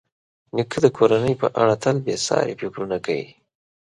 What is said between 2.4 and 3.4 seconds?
فکرونه کوي.